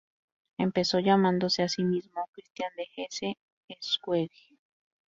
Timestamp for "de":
2.75-2.87